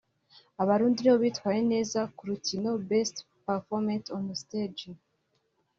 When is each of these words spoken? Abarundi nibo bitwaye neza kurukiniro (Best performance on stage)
Abarundi 0.61 0.99
nibo 1.01 1.17
bitwaye 1.23 1.61
neza 1.73 1.99
kurukiniro 2.15 2.77
(Best 2.89 3.15
performance 3.45 4.07
on 4.17 4.23
stage) 4.43 4.85